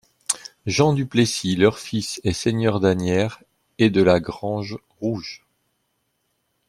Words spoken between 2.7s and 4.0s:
d'Asnières et